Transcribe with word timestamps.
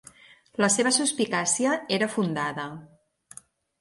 La 0.63 0.69
seva 0.75 0.93
suspicàcia 0.95 1.75
era 1.99 2.09
fundada. 2.15 2.67